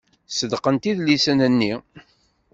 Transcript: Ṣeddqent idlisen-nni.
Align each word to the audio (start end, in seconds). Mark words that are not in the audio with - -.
Ṣeddqent 0.37 0.89
idlisen-nni. 0.91 1.73